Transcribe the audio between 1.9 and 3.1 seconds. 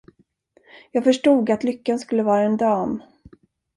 skulle vara en dam.